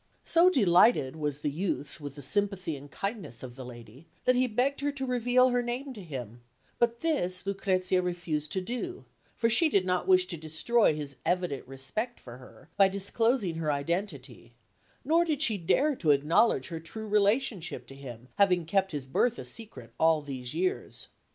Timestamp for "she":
9.47-9.69, 15.39-15.59